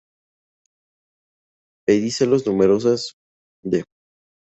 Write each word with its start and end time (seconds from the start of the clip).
Pedicelos 1.85 2.47
numerosas, 2.47 3.13
de. 3.63 3.83